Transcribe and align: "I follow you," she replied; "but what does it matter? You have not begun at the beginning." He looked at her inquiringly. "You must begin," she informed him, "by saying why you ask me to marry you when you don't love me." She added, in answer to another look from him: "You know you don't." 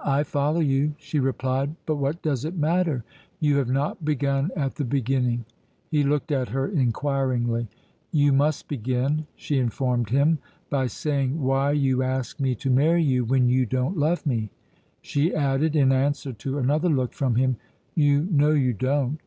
"I 0.00 0.22
follow 0.22 0.60
you," 0.60 0.94
she 0.96 1.20
replied; 1.20 1.76
"but 1.84 1.96
what 1.96 2.22
does 2.22 2.46
it 2.46 2.56
matter? 2.56 3.04
You 3.40 3.58
have 3.58 3.68
not 3.68 4.02
begun 4.02 4.50
at 4.56 4.76
the 4.76 4.86
beginning." 4.86 5.44
He 5.90 6.02
looked 6.02 6.32
at 6.32 6.48
her 6.48 6.66
inquiringly. 6.66 7.68
"You 8.10 8.32
must 8.32 8.68
begin," 8.68 9.26
she 9.36 9.58
informed 9.58 10.08
him, 10.08 10.38
"by 10.70 10.86
saying 10.86 11.42
why 11.42 11.72
you 11.72 12.02
ask 12.02 12.40
me 12.40 12.54
to 12.54 12.70
marry 12.70 13.02
you 13.02 13.26
when 13.26 13.50
you 13.50 13.66
don't 13.66 13.98
love 13.98 14.24
me." 14.24 14.48
She 15.02 15.34
added, 15.34 15.76
in 15.76 15.92
answer 15.92 16.32
to 16.32 16.56
another 16.56 16.88
look 16.88 17.12
from 17.12 17.34
him: 17.34 17.58
"You 17.94 18.22
know 18.30 18.52
you 18.52 18.72
don't." 18.72 19.20